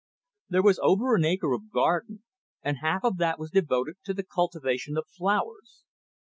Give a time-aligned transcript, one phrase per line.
[0.49, 2.23] There was over an acre of garden,
[2.63, 5.83] and half of that was devoted to the cultivation of flowers.